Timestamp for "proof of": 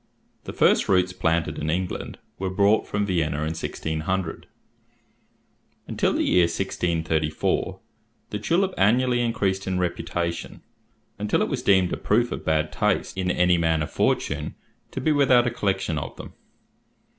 11.97-12.43